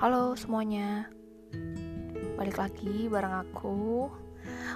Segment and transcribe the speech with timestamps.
[0.00, 1.12] Halo semuanya.
[2.40, 4.08] Balik lagi bareng aku.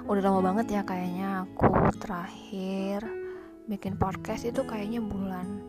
[0.04, 3.08] Udah lama banget ya kayaknya aku terakhir
[3.64, 5.64] Bikin podcast itu kayaknya bulan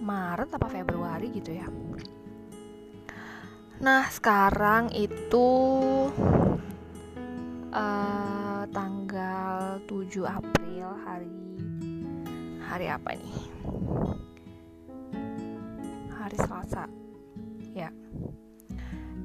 [0.00, 1.68] Maret apa Februari gitu ya.
[3.84, 5.48] Nah sekarang itu
[7.76, 11.44] uh, Tanggal 7 April hari
[12.72, 13.36] Hari apa nih?
[16.16, 17.01] Hari Selasa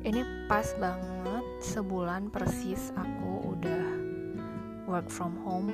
[0.07, 3.87] ini pas banget sebulan persis aku udah
[4.87, 5.67] work from home.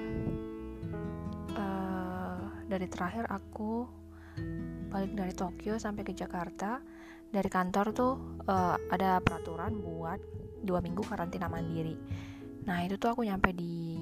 [1.53, 3.85] Uh, dari terakhir aku
[4.89, 6.81] balik dari Tokyo sampai ke Jakarta.
[7.29, 8.13] Dari kantor tuh
[8.49, 10.17] uh, ada peraturan buat
[10.65, 11.93] dua minggu karantina mandiri.
[12.65, 14.01] Nah itu tuh aku nyampe di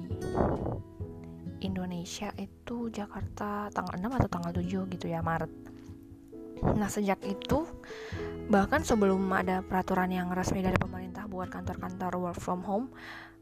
[1.60, 5.52] Indonesia itu Jakarta tanggal 6 atau tanggal 7 gitu ya Maret.
[6.72, 7.68] Nah sejak itu
[8.52, 12.92] bahkan sebelum ada peraturan yang resmi dari pemerintah buat kantor-kantor work from home,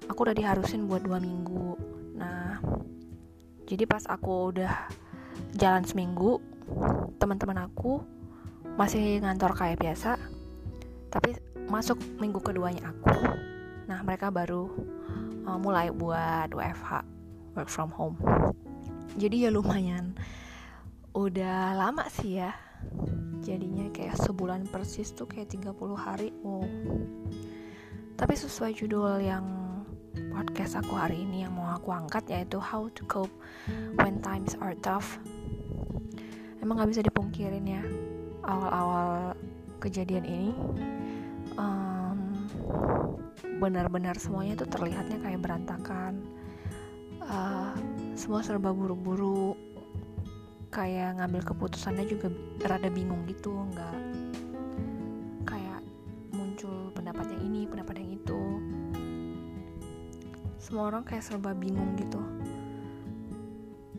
[0.07, 1.75] aku udah diharusin buat dua minggu.
[2.15, 2.63] Nah
[3.67, 4.71] jadi pas aku udah
[5.59, 6.39] jalan seminggu,
[7.19, 7.99] teman-teman aku
[8.79, 10.15] masih ngantor kayak biasa,
[11.11, 11.35] tapi
[11.67, 13.11] masuk minggu keduanya aku.
[13.91, 14.71] Nah mereka baru
[15.43, 17.03] uh, mulai buat WFH
[17.59, 18.15] work from home.
[19.19, 20.15] Jadi ya lumayan
[21.19, 22.55] udah lama sih ya
[23.41, 26.29] jadinya kayak sebulan persis tuh kayak 30 hari.
[26.45, 26.65] Wow.
[28.17, 29.45] Tapi sesuai judul yang
[30.31, 33.33] podcast aku hari ini yang mau aku angkat yaitu how to cope
[33.97, 35.17] when times are tough.
[36.61, 37.83] Emang gak bisa dipungkirin ya
[38.45, 39.33] awal-awal
[39.81, 40.53] kejadian ini.
[41.57, 42.19] Um,
[43.61, 46.21] benar-benar semuanya tuh terlihatnya kayak berantakan.
[47.25, 47.73] Uh,
[48.19, 49.57] semua serba buru-buru
[50.71, 52.31] kayak ngambil keputusannya juga
[52.63, 53.99] rada bingung gitu nggak
[55.47, 55.83] kayak
[56.31, 58.41] muncul pendapat yang ini pendapat yang itu.
[60.63, 62.23] Semua orang kayak serba bingung gitu.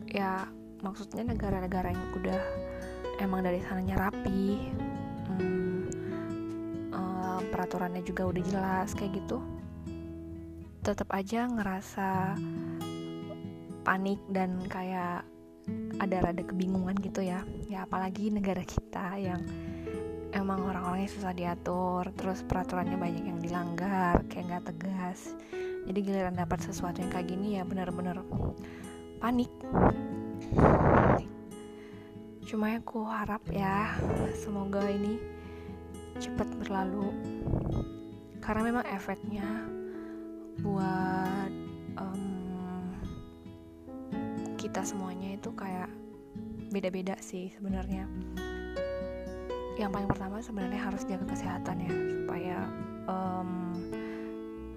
[0.08, 0.48] Ya
[0.82, 2.40] maksudnya negara-negara yang udah
[3.22, 4.72] emang dari sananya rapi
[5.30, 5.80] hmm,
[6.90, 9.38] uh, peraturannya juga udah jelas kayak gitu
[10.82, 12.34] tetap aja ngerasa
[13.86, 15.22] panik dan kayak
[16.02, 17.46] ada rada kebingungan gitu ya.
[17.70, 19.42] Ya apalagi negara kita yang
[20.32, 25.36] emang orang-orangnya susah diatur terus peraturannya banyak yang dilanggar kayak nggak tegas.
[25.82, 28.22] Jadi giliran dapat sesuatu yang kayak gini ya bener-bener
[29.18, 29.50] panik.
[32.46, 33.96] Cuma aku harap ya
[34.34, 35.18] semoga ini
[36.18, 37.08] cepat berlalu.
[38.42, 39.46] Karena memang efeknya
[40.60, 41.50] buat
[41.96, 42.31] um,
[44.72, 45.84] kita semuanya itu kayak
[46.72, 48.08] beda-beda sih sebenarnya.
[49.76, 52.58] Yang paling pertama sebenarnya harus jaga kesehatan ya supaya
[53.04, 53.76] um,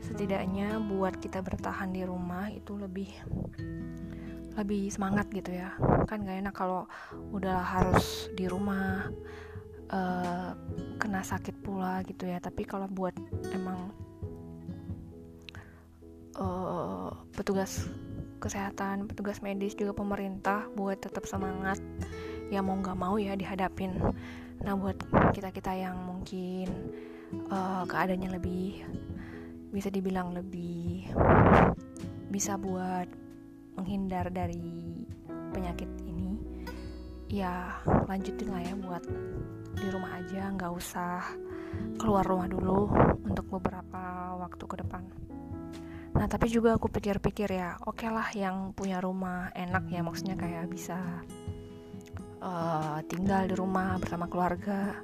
[0.04, 3.08] setidaknya buat kita bertahan di rumah itu lebih
[4.60, 5.72] lebih semangat gitu ya.
[6.12, 6.92] Kan gak enak kalau
[7.32, 9.08] udah harus di rumah
[9.96, 10.60] uh,
[11.00, 12.44] kena sakit pula gitu ya.
[12.44, 13.16] Tapi kalau buat
[13.56, 13.96] emang
[16.36, 17.88] uh, petugas
[18.46, 21.82] kesehatan, petugas medis juga pemerintah buat tetap semangat
[22.54, 23.98] ya mau nggak mau ya dihadapin.
[24.62, 25.02] Nah buat
[25.34, 26.70] kita kita yang mungkin
[27.50, 28.86] uh, keadaannya lebih
[29.74, 31.10] bisa dibilang lebih
[32.30, 33.10] bisa buat
[33.76, 35.04] menghindar dari
[35.52, 36.40] penyakit ini
[37.28, 37.76] ya
[38.08, 39.04] lanjutin lah ya buat
[39.76, 41.20] di rumah aja nggak usah
[42.00, 42.88] keluar rumah dulu
[43.28, 45.04] untuk beberapa waktu ke depan.
[46.16, 50.40] Nah tapi juga aku pikir-pikir ya, oke okay lah yang punya rumah enak ya, maksudnya
[50.40, 50.96] kayak bisa
[52.40, 54.96] uh, tinggal di rumah bersama keluarga.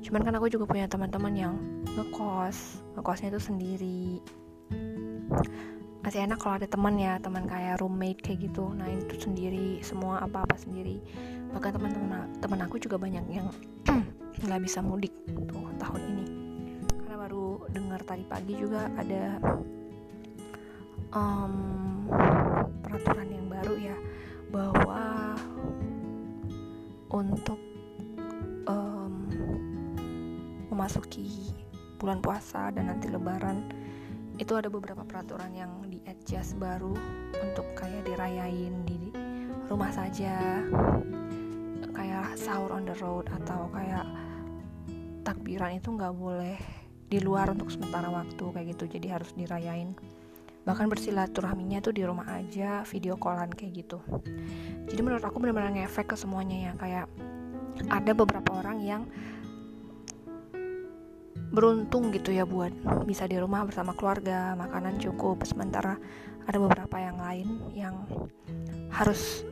[0.00, 1.54] Cuman kan aku juga punya teman-teman yang
[1.98, 4.02] ngekos, ngekosnya itu sendiri.
[6.06, 8.70] Masih enak kalau ada teman ya, teman kayak roommate kayak gitu.
[8.76, 11.02] Nah itu sendiri, semua apa-apa sendiri.
[11.50, 13.50] Bahkan teman-teman teman aku juga banyak yang
[14.44, 15.12] nggak bisa mudik
[15.50, 16.26] tuh tahun ini.
[17.02, 19.40] Karena baru dengar tadi pagi juga ada
[21.14, 21.54] um,
[22.82, 23.96] peraturan yang baru ya
[24.50, 25.34] bahwa
[27.14, 27.58] untuk
[28.66, 29.14] um,
[30.68, 31.54] memasuki
[31.96, 33.70] bulan puasa dan nanti lebaran
[34.34, 36.92] itu ada beberapa peraturan yang di adjust baru
[37.38, 39.14] untuk kayak dirayain di
[39.70, 40.58] rumah saja.
[41.94, 44.02] Kayak sahur on the road atau kayak
[45.22, 46.58] takbiran itu nggak boleh
[47.06, 48.98] di luar untuk sementara waktu kayak gitu.
[48.98, 49.94] Jadi harus dirayain
[50.64, 54.00] bahkan bersilaturahminya tuh di rumah aja video callan kayak gitu.
[54.88, 57.06] Jadi menurut aku benar-benar ngefek ke semuanya ya kayak
[57.92, 59.02] ada beberapa orang yang
[61.54, 62.74] beruntung gitu ya buat
[63.06, 65.44] bisa di rumah bersama keluarga makanan cukup.
[65.44, 66.00] Sementara
[66.48, 67.94] ada beberapa yang lain yang
[68.88, 69.44] harus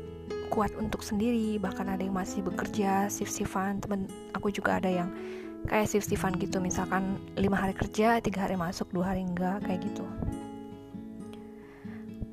[0.53, 4.05] kuat untuk sendiri bahkan ada yang masih bekerja shift shiftan temen
[4.37, 5.09] aku juga ada yang
[5.65, 9.81] kayak shift shiftan gitu misalkan lima hari kerja tiga hari masuk dua hari enggak kayak
[9.81, 10.05] gitu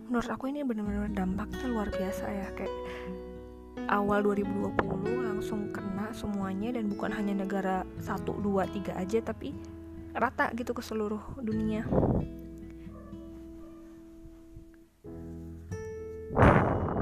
[0.09, 2.75] menurut aku ini benar-benar dampaknya luar biasa ya kayak
[3.93, 4.73] awal 2020
[5.21, 8.41] langsung kena semuanya dan bukan hanya negara 1, 2,
[8.89, 9.53] 3 aja tapi
[10.17, 11.85] rata gitu ke seluruh dunia.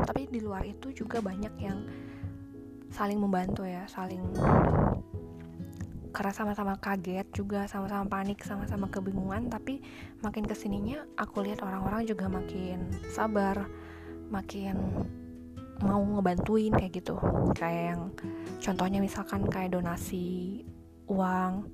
[0.04, 1.88] Tapi di luar itu juga banyak yang
[2.92, 4.24] saling membantu ya saling
[6.18, 9.86] karena sama-sama kaget juga sama-sama panik sama-sama kebingungan tapi
[10.26, 13.70] makin ke sininya aku lihat orang-orang juga makin sabar
[14.34, 15.06] makin
[15.82, 17.16] mau ngebantuin kayak gitu.
[17.54, 18.02] Kayak yang
[18.62, 20.66] contohnya misalkan kayak donasi
[21.10, 21.70] uang.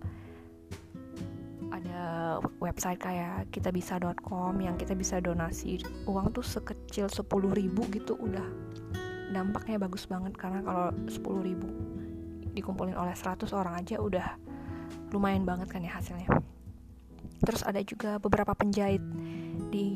[1.73, 7.25] Ada website kayak kita bisa.com yang kita bisa donasi uang tuh sekecil 10
[7.55, 8.19] ribu gitu.
[8.19, 8.45] Udah
[9.33, 11.69] dampaknya bagus banget karena kalau 10 ribu
[12.53, 14.37] dikumpulin oleh 100 orang aja udah
[15.11, 16.29] lumayan banget kan ya hasilnya.
[17.43, 19.03] Terus ada juga beberapa penjahit
[19.69, 19.89] di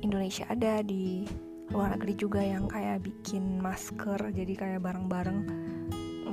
[0.00, 1.24] Indonesia ada di
[1.70, 5.38] luar negeri juga yang kayak bikin masker jadi kayak bareng-bareng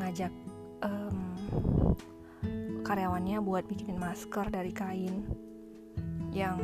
[0.01, 0.33] ngajak
[0.81, 1.17] um,
[2.81, 5.27] karyawannya buat bikin masker dari kain
[6.33, 6.57] yang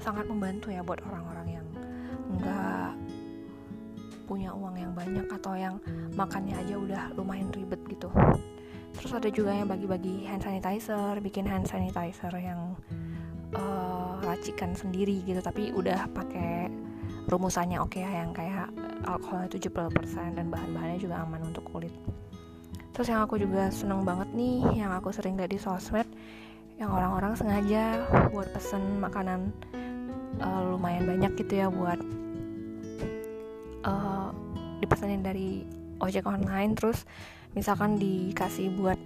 [0.00, 1.66] sangat membantu ya buat orang-orang yang
[2.40, 2.83] nggak
[4.34, 5.78] punya uang yang banyak atau yang
[6.18, 8.10] makannya aja udah lumayan ribet gitu.
[8.98, 12.74] Terus ada juga yang bagi-bagi hand sanitizer bikin hand sanitizer yang
[13.54, 16.66] uh, racikan sendiri gitu tapi udah pakai
[17.30, 18.74] rumusannya oke okay ya yang kayak
[19.06, 21.94] alkohol 70% dan bahan-bahannya juga aman untuk kulit.
[22.90, 26.10] Terus yang aku juga seneng banget nih yang aku sering lihat di sosmed
[26.74, 28.02] yang orang-orang sengaja
[28.34, 29.54] buat pesen makanan
[30.42, 32.23] uh, lumayan banyak gitu ya buat
[33.84, 34.32] uh,
[34.82, 35.62] dipesanin dari
[36.02, 37.06] ojek online terus
[37.54, 38.98] misalkan dikasih buat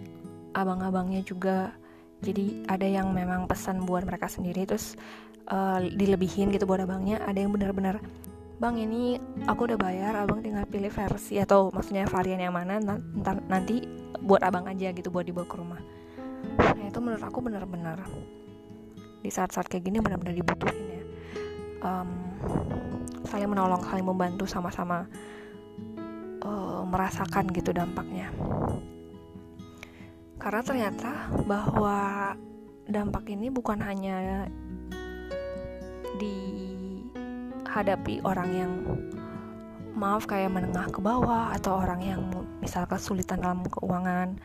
[0.56, 1.74] abang-abangnya juga.
[2.18, 4.98] Jadi ada yang memang pesan buat mereka sendiri terus
[5.46, 7.22] uh, dilebihin gitu buat abangnya.
[7.22, 8.02] Ada yang benar-benar
[8.58, 13.38] bang ini aku udah bayar abang tinggal pilih versi atau maksudnya varian yang mana ntar
[13.46, 13.86] nanti
[14.18, 15.78] buat abang aja gitu buat dibawa ke rumah.
[16.58, 18.02] Nah itu menurut aku benar-benar
[19.22, 21.02] di saat-saat kayak gini benar-benar dibutuhin ya.
[21.86, 22.10] Um,
[23.26, 25.10] saling menolong saling membantu sama-sama
[26.44, 28.30] uh, merasakan gitu dampaknya.
[30.38, 32.30] Karena ternyata bahwa
[32.86, 34.46] dampak ini bukan hanya
[36.18, 38.72] dihadapi orang yang
[39.98, 42.22] maaf kayak menengah ke bawah atau orang yang
[42.62, 44.38] misal kesulitan dalam keuangan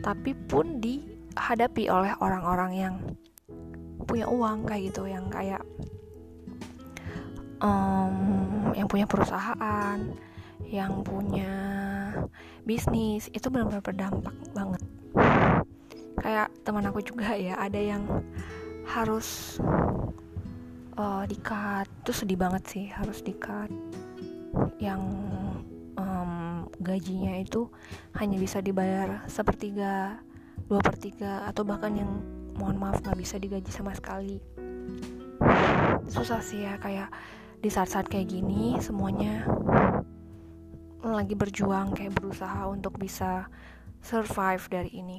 [0.00, 2.94] tapi pun dihadapi oleh orang-orang yang
[4.08, 5.60] punya uang kayak gitu yang kayak
[7.64, 8.14] um,
[8.76, 9.98] yang punya perusahaan
[10.68, 11.54] yang punya
[12.62, 14.82] bisnis itu benar-benar berdampak banget.
[16.20, 18.04] Kayak teman aku juga ya ada yang
[18.84, 19.58] harus
[20.94, 23.72] uh, dikat itu sedih banget sih harus dikat
[24.78, 25.02] yang
[25.98, 27.66] um, gajinya itu
[28.16, 30.20] hanya bisa dibayar sepertiga
[30.70, 32.10] dua per tiga atau bahkan yang
[32.54, 34.38] mohon maaf nggak bisa digaji sama sekali.
[36.06, 37.10] Susah sih ya kayak
[37.64, 39.48] di saat-saat kayak gini semuanya
[41.00, 43.48] lagi berjuang kayak berusaha untuk bisa
[44.04, 45.16] survive dari ini.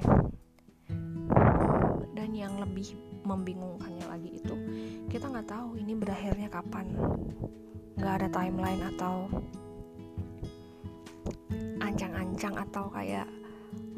[2.13, 2.93] Dan yang lebih
[3.25, 4.53] membingungkannya lagi itu
[5.09, 6.93] kita nggak tahu ini berakhirnya kapan.
[7.97, 9.25] Nggak ada timeline atau
[11.81, 13.25] ancang-ancang atau kayak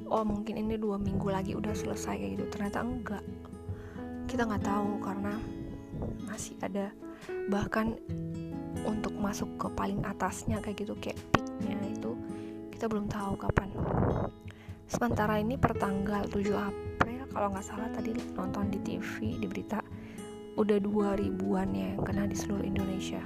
[0.07, 2.45] oh mungkin ini dua minggu lagi udah selesai kayak gitu.
[2.47, 3.23] Ternyata enggak.
[4.23, 5.35] Kita nggak tahu karena
[6.23, 6.95] masih ada
[7.49, 7.95] bahkan
[8.85, 12.13] untuk masuk ke paling atasnya kayak gitu kayak peaknya itu
[12.71, 13.69] kita belum tahu kapan.
[14.87, 19.83] Sementara ini pertanggal 7 April kalau nggak salah tadi nonton di TV di berita
[20.57, 23.21] udah dua ribuan ya yang kena di seluruh Indonesia.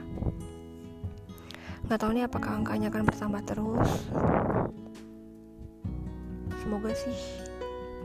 [1.88, 3.90] Nggak tahu nih apakah angkanya akan bertambah terus.
[6.60, 7.18] Semoga sih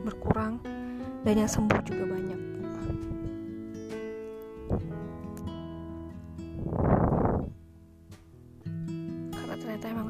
[0.07, 0.63] berkurang
[1.27, 2.56] dan yang sembuh juga banyak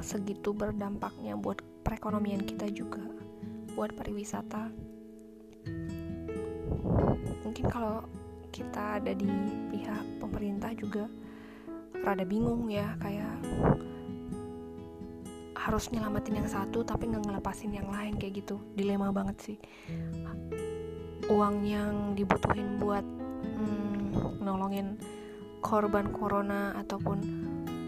[0.07, 3.03] segitu berdampaknya buat perekonomian kita juga
[3.75, 4.71] buat pariwisata.
[7.43, 8.07] Mungkin kalau
[8.55, 9.27] kita ada di
[9.75, 11.11] pihak pemerintah juga
[12.07, 13.35] rada bingung ya kayak
[15.59, 18.63] harus nyelamatin yang satu tapi nggak ngelepasin yang lain kayak gitu.
[18.79, 19.59] Dilema banget sih.
[21.27, 23.03] Uang yang dibutuhin buat
[23.43, 24.95] hmm, nolongin
[25.59, 27.19] korban corona ataupun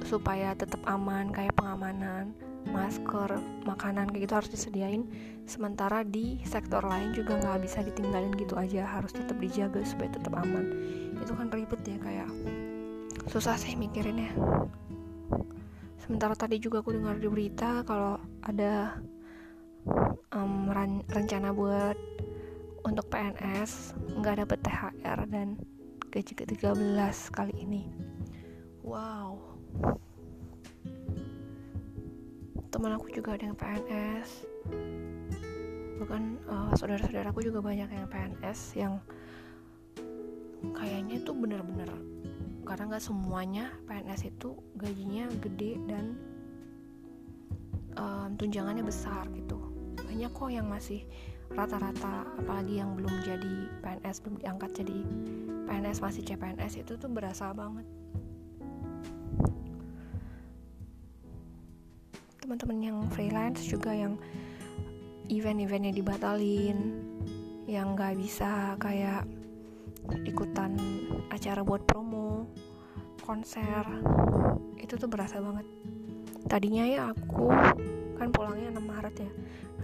[0.09, 2.33] supaya tetap aman kayak pengamanan
[2.73, 3.37] masker
[3.69, 5.05] makanan kayak gitu harus disediain.
[5.45, 10.33] Sementara di sektor lain juga nggak bisa ditinggalin gitu aja harus tetap dijaga supaya tetap
[10.33, 10.65] aman.
[11.21, 12.31] Itu kan ribet ya kayak
[13.29, 14.33] susah sih mikirinnya.
[16.00, 18.97] Sementara tadi juga aku dengar di berita kalau ada
[20.33, 20.73] um,
[21.12, 21.97] rencana buat
[22.85, 25.61] untuk PNS nggak dapet THR dan
[26.09, 27.85] gaji ke-13 kali ini.
[28.81, 29.48] Wow
[32.69, 34.31] teman aku juga ada yang PNS
[35.99, 39.03] bahkan uh, saudara-saudaraku juga banyak yang PNS yang
[40.77, 41.91] kayaknya tuh bener-bener
[42.63, 46.15] karena nggak semuanya PNS itu gajinya gede dan
[47.97, 49.57] um, tunjangannya besar gitu.
[50.05, 51.03] Banyak kok yang masih
[51.49, 54.97] rata-rata apalagi yang belum jadi PNS belum diangkat jadi
[55.65, 57.89] PNS masih CPNS itu tuh berasa banget
[62.49, 64.17] teman-teman yang freelance juga yang
[65.28, 66.97] event-eventnya dibatalin
[67.69, 69.28] yang nggak bisa kayak
[70.25, 70.73] ikutan
[71.28, 72.49] acara buat promo
[73.21, 73.85] konser
[74.81, 75.69] itu tuh berasa banget.
[76.49, 77.52] Tadinya ya aku
[78.17, 79.31] kan pulangnya 6 Maret ya.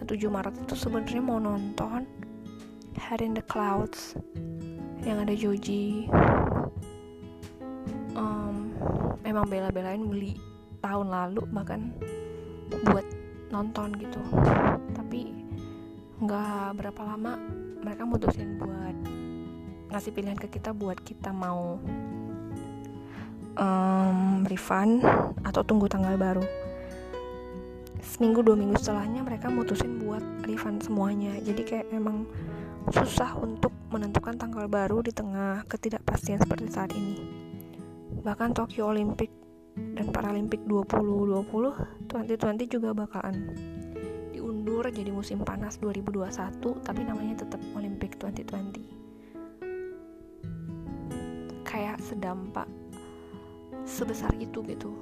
[0.01, 2.09] Nah 7 Maret itu sebenarnya mau nonton
[2.97, 4.17] Head in the Clouds
[5.05, 6.09] yang ada Joji.
[8.17, 8.73] Um,
[9.21, 10.41] memang bela-belain beli
[10.81, 11.93] tahun lalu bahkan
[12.85, 13.07] buat
[13.51, 14.21] nonton gitu.
[14.95, 15.33] Tapi
[16.23, 17.37] nggak berapa lama
[17.85, 18.97] mereka mutusin buat
[19.93, 21.79] ngasih pilihan ke kita buat kita mau
[23.59, 25.05] um, refund
[25.47, 26.45] atau tunggu tanggal baru.
[28.05, 31.35] Seminggu dua minggu setelahnya mereka mutusin buat refund semuanya.
[31.41, 32.27] Jadi kayak emang
[32.93, 37.17] susah untuk menentukan tanggal baru di tengah ketidakpastian seperti saat ini.
[38.21, 39.44] Bahkan Tokyo Olympic
[39.75, 43.51] dan Paralimpik 2020 2020 juga bakalan
[44.31, 48.95] diundur jadi musim panas 2021 tapi namanya tetap Olympic 2020
[51.65, 52.71] kayak sedampak
[53.83, 54.95] sebesar itu gitu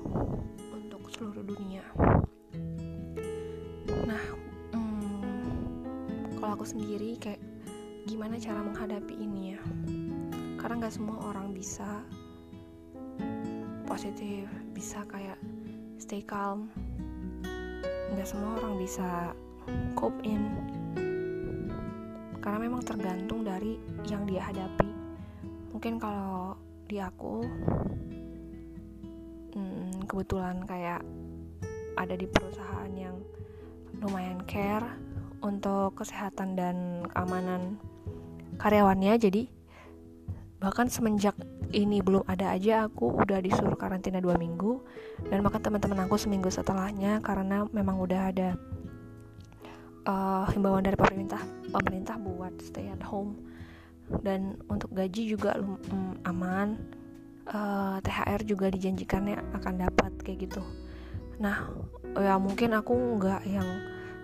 [0.72, 1.84] untuk seluruh dunia.
[4.08, 4.24] Nah
[4.72, 7.44] hmm, kalau aku sendiri kayak
[8.08, 9.60] gimana cara menghadapi ini ya?
[10.56, 12.02] Karena nggak semua orang bisa
[13.84, 15.38] positif bisa kayak
[16.00, 16.72] stay calm.
[18.12, 19.36] Nggak semua orang bisa
[19.94, 20.42] cope in.
[22.42, 23.78] Karena memang tergantung dari
[24.10, 24.90] yang dia hadapi.
[25.70, 26.58] Mungkin kalau
[26.90, 27.46] di aku
[29.54, 31.00] hmm, kebetulan kayak
[31.94, 33.16] ada di perusahaan yang
[34.02, 34.98] lumayan care
[35.44, 37.78] untuk kesehatan dan keamanan
[38.58, 39.14] karyawannya.
[39.22, 39.42] Jadi
[40.58, 41.34] bahkan semenjak
[41.72, 44.80] ini belum ada aja aku udah disuruh karantina dua minggu.
[45.26, 48.48] Dan bahkan teman-teman aku seminggu setelahnya karena memang udah ada
[50.06, 51.40] uh, himbauan dari pemerintah
[51.72, 53.40] pemerintah buat stay at home.
[54.20, 56.76] Dan untuk gaji juga um, aman.
[57.42, 60.62] Uh, eh, THR juga dijanjikannya akan dapat kayak gitu.
[61.42, 61.66] Nah
[62.14, 63.66] ya mungkin aku nggak yang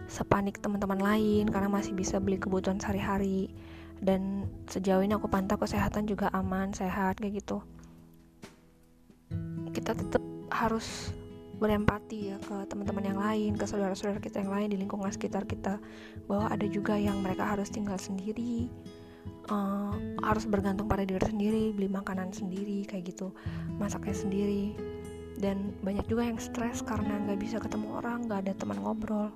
[0.06, 3.50] sepanik teman-teman lain karena masih bisa beli kebutuhan sehari-hari
[3.98, 7.62] dan sejauh ini aku pantau kesehatan juga aman sehat kayak gitu.
[9.74, 11.12] Kita tetap harus
[11.58, 15.82] berempati ya ke teman-teman yang lain, ke saudara-saudara kita yang lain di lingkungan sekitar kita,
[16.30, 18.70] bahwa ada juga yang mereka harus tinggal sendiri,
[19.50, 23.34] uh, harus bergantung pada diri sendiri beli makanan sendiri kayak gitu.
[23.82, 24.64] Masaknya sendiri.
[25.38, 29.30] Dan banyak juga yang stres karena nggak bisa ketemu orang nggak ada teman ngobrol.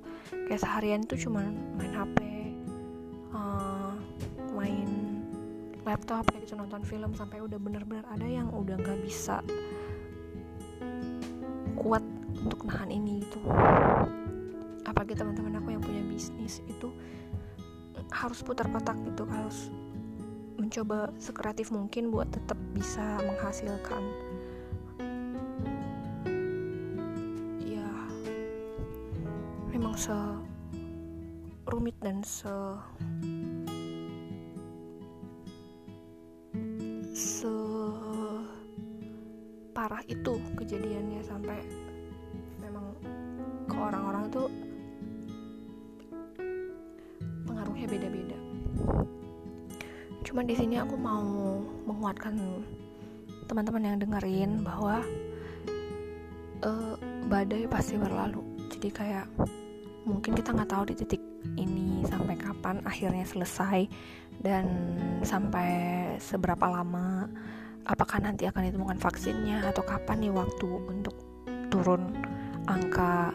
[0.50, 1.47] Kayak seharian itu cuma
[1.78, 3.82] main hp uh, eh,
[5.83, 9.43] laptop kayak gitu nonton film sampai udah bener-bener ada yang udah nggak bisa
[11.75, 12.05] kuat
[12.39, 13.43] untuk nahan ini gitu.
[14.87, 16.91] Apalagi teman-teman aku yang punya bisnis itu
[18.12, 19.73] harus putar kotak gitu harus
[20.61, 24.03] mencoba sekreatif mungkin buat tetap bisa menghasilkan.
[27.67, 27.89] Ya
[29.75, 30.15] memang se
[31.67, 32.53] rumit dan se
[40.02, 41.59] parah itu kejadiannya sampai
[42.59, 42.90] memang
[43.71, 44.42] ke orang-orang itu
[47.47, 48.38] pengaruhnya beda-beda.
[50.26, 51.23] Cuman di sini aku mau
[51.87, 52.35] menguatkan
[53.47, 55.06] teman-teman yang dengerin bahwa
[56.66, 56.99] uh,
[57.30, 58.42] badai pasti berlalu.
[58.75, 59.30] Jadi kayak
[60.02, 61.23] mungkin kita nggak tahu di titik
[61.54, 63.87] ini sampai kapan akhirnya selesai
[64.42, 64.66] dan
[65.23, 65.71] sampai
[66.18, 67.30] seberapa lama
[67.87, 71.17] apakah nanti akan ditemukan vaksinnya atau kapan nih waktu untuk
[71.73, 72.15] turun
[72.71, 73.35] angka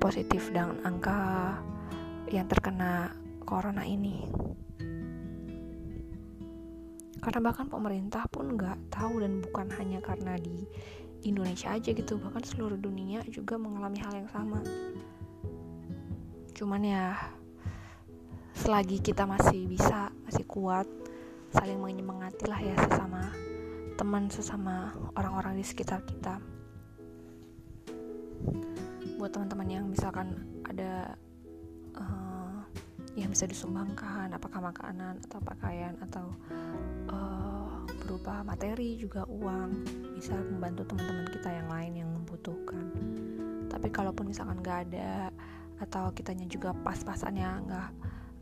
[0.00, 1.56] positif dan angka
[2.28, 3.12] yang terkena
[3.44, 4.28] corona ini?
[7.20, 10.64] Karena bahkan pemerintah pun nggak tahu dan bukan hanya karena di
[11.20, 14.64] Indonesia aja gitu bahkan seluruh dunia juga mengalami hal yang sama.
[16.56, 17.16] Cuman ya
[18.56, 20.88] selagi kita masih bisa masih kuat
[21.50, 23.30] saling menyemangati lah ya sesama
[24.00, 26.40] teman sesama orang-orang di sekitar kita.
[29.20, 31.12] Buat teman-teman yang misalkan ada
[32.00, 32.64] uh,
[33.12, 36.32] yang bisa disumbangkan apakah makanan atau pakaian atau
[37.12, 39.84] uh, berupa materi juga uang
[40.16, 42.88] bisa membantu teman-teman kita yang lain yang membutuhkan.
[43.68, 45.28] Tapi kalaupun misalkan nggak ada
[45.76, 47.90] atau kitanya juga pas-pasannya nggak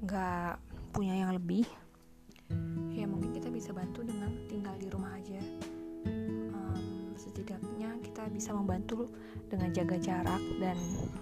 [0.07, 0.53] nggak
[0.95, 1.67] punya yang lebih
[2.99, 5.39] ya mungkin kita bisa bantu dengan tinggal di rumah aja.
[6.51, 9.07] Um, setidaknya kita bisa membantu
[9.47, 10.75] dengan jaga jarak dan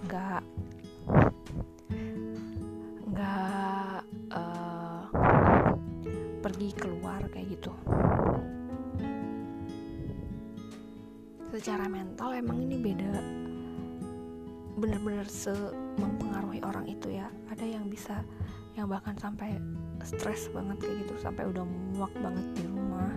[0.09, 0.41] nggak
[3.13, 4.01] nggak
[4.33, 5.05] uh,
[6.41, 7.69] pergi keluar kayak gitu.
[11.53, 13.13] Secara mental emang ini beda.
[14.77, 15.53] Benar-benar se
[15.97, 17.29] mempengaruhi orang itu ya.
[17.49, 18.21] Ada yang bisa
[18.77, 19.57] yang bahkan sampai
[20.05, 23.09] stres banget kayak gitu sampai udah muak banget di rumah.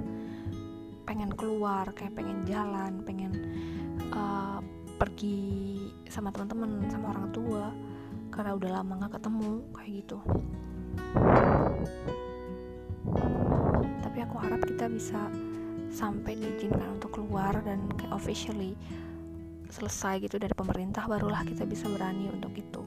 [1.04, 3.32] Pengen keluar kayak pengen jalan pengen
[4.16, 4.64] uh,
[4.96, 5.76] pergi
[6.08, 7.68] sama teman-teman sama orang tua
[8.32, 10.18] karena udah lama nggak ketemu kayak gitu.
[14.00, 15.28] Tapi aku harap kita bisa
[15.92, 18.78] sampai diizinkan untuk keluar dan officially
[19.70, 22.79] selesai gitu dari pemerintah barulah kita bisa berani untuk itu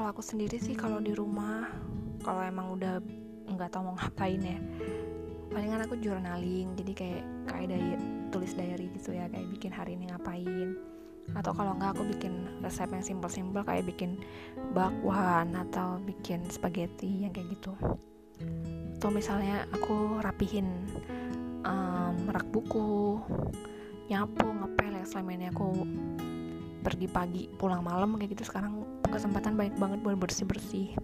[0.00, 1.68] kalau aku sendiri sih kalau di rumah
[2.24, 3.04] kalau emang udah
[3.52, 4.56] nggak tahu mau ngapain ya
[5.52, 7.88] palingan aku journaling jadi kayak kayak dari
[8.30, 10.78] tulis diary gitu ya kayak bikin hari ini ngapain.
[11.36, 14.18] Atau kalau nggak aku bikin resep yang simple-simple kayak bikin
[14.72, 17.74] bakwan atau bikin spaghetti yang kayak gitu.
[18.98, 20.86] Atau misalnya aku rapihin
[21.66, 23.20] um, rak buku
[24.10, 25.68] nyapu ngepel ya selama ini aku
[26.80, 28.79] pergi pagi pulang malam kayak gitu sekarang
[29.10, 30.94] kesempatan banyak banget buat bersih bersih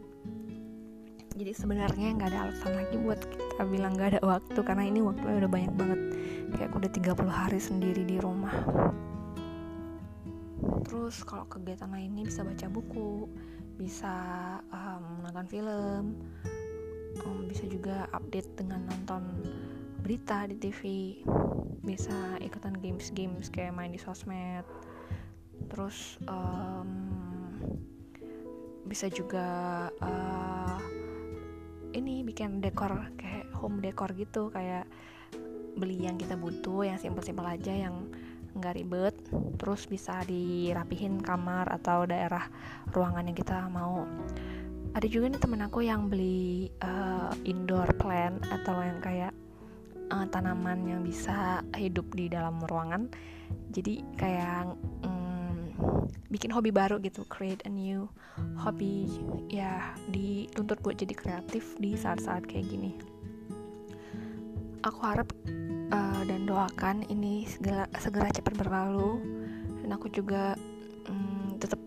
[1.36, 5.36] jadi sebenarnya nggak ada alasan lagi buat kita bilang nggak ada waktu karena ini waktunya
[5.44, 6.00] udah banyak banget.
[6.56, 8.56] Kayak aku udah 30 hari sendiri di rumah.
[10.88, 13.28] Terus kalau kegiatan lainnya bisa baca buku
[13.76, 14.16] bisa
[14.72, 16.16] um, nonton film
[17.20, 19.20] um, bisa juga update dengan nonton
[20.00, 20.80] berita di TV
[21.84, 24.64] bisa ikutan games-games kayak main di sosmed.
[25.68, 27.05] Terus um,
[28.86, 29.46] bisa juga
[30.00, 30.78] uh,
[31.92, 34.86] ini bikin dekor kayak home dekor gitu kayak
[35.76, 38.08] beli yang kita butuh yang simpel-simpel aja yang
[38.56, 39.14] nggak ribet
[39.60, 42.48] terus bisa dirapihin kamar atau daerah
[42.88, 44.08] ruangan yang kita mau.
[44.96, 49.36] Ada juga nih temen aku yang beli uh, indoor plant atau yang kayak
[50.08, 53.12] uh, tanaman yang bisa hidup di dalam ruangan.
[53.76, 54.72] Jadi kayak
[56.30, 58.06] bikin hobi baru gitu create a new
[58.58, 59.08] hobby
[59.50, 62.92] ya dituntut buat jadi kreatif di saat-saat kayak gini.
[64.86, 65.32] Aku harap
[65.90, 69.18] uh, dan doakan ini segera segera cepat berlalu
[69.82, 70.54] dan aku juga
[71.10, 71.80] um, tetap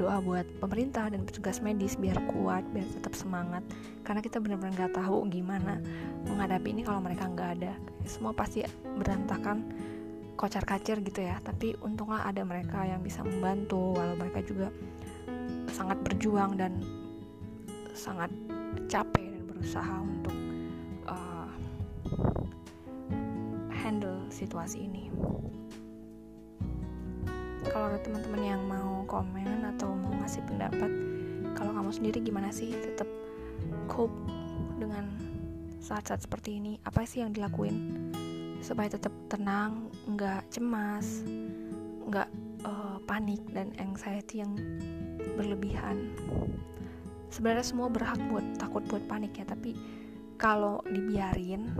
[0.00, 3.60] doa buat pemerintah dan petugas medis biar kuat biar tetap semangat.
[4.00, 5.76] Karena kita benar-benar nggak tahu gimana
[6.24, 7.76] menghadapi ini kalau mereka nggak ada.
[8.08, 8.64] Semua pasti
[8.96, 9.68] berantakan
[10.40, 11.36] kocar kacir gitu ya.
[11.44, 14.72] Tapi untunglah ada mereka yang bisa membantu walau mereka juga
[15.68, 16.80] sangat berjuang dan
[17.92, 18.32] sangat
[18.88, 20.32] capek dan berusaha untuk
[21.04, 21.52] uh,
[23.68, 25.12] handle situasi ini.
[27.68, 30.90] Kalau ada teman-teman yang mau komen atau mau ngasih pendapat
[31.52, 33.06] kalau kamu sendiri gimana sih tetap
[33.84, 34.16] cope
[34.80, 35.04] dengan
[35.84, 36.80] saat-saat seperti ini?
[36.88, 38.08] Apa sih yang dilakuin
[38.64, 41.22] supaya tetap tenang nggak cemas
[42.10, 42.28] nggak
[42.66, 44.58] uh, panik dan anxiety yang
[45.38, 46.10] berlebihan.
[47.30, 49.78] Sebenarnya semua berhak buat takut buat panik ya tapi
[50.34, 51.70] kalau dibiarin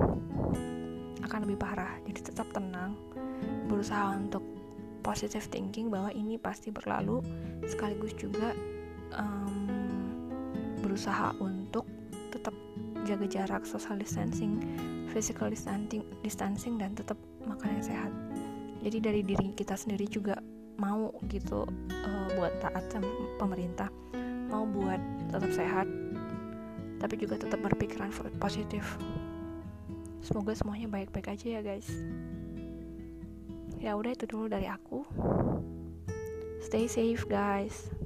[1.26, 1.98] akan lebih parah.
[2.06, 2.94] Jadi tetap tenang
[3.66, 4.44] berusaha untuk
[5.00, 7.24] positive thinking bahwa ini pasti berlalu
[7.66, 8.52] sekaligus juga
[9.16, 9.66] um,
[10.84, 11.88] berusaha untuk
[12.30, 12.54] tetap
[13.08, 14.60] jaga jarak social distancing
[15.10, 18.12] physical distancing distancing dan tetap makan yang sehat.
[18.80, 20.40] Jadi dari diri kita sendiri juga
[20.80, 23.92] mau gitu uh, buat taat sama pemerintah
[24.48, 24.98] mau buat
[25.28, 25.86] tetap sehat
[27.00, 28.96] tapi juga tetap berpikiran positif.
[30.20, 31.88] Semoga semuanya baik-baik aja ya guys.
[33.80, 35.04] Ya udah itu dulu dari aku.
[36.60, 37.99] Stay safe guys